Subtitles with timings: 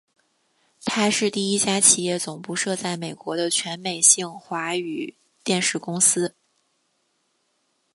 [0.83, 6.33] 它是第一家企业总部设在美国的全美性华语电视公司。